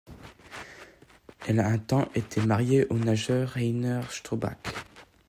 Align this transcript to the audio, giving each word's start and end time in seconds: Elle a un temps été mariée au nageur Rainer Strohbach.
Elle 1.47 1.59
a 1.59 1.67
un 1.67 1.77
temps 1.77 2.09
été 2.15 2.41
mariée 2.41 2.87
au 2.89 2.97
nageur 2.97 3.49
Rainer 3.49 4.01
Strohbach. 4.09 4.57